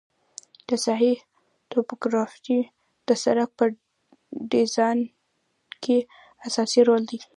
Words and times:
د 0.67 0.69
ساحې 0.85 1.13
توپوګرافي 1.71 2.59
د 3.07 3.09
سرک 3.23 3.49
په 3.57 3.65
ډیزاین 4.51 4.99
کې 5.83 5.97
اساسي 6.47 6.81
رول 6.87 7.03
لري 7.09 7.19